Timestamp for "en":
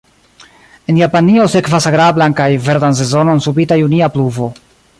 0.93-0.97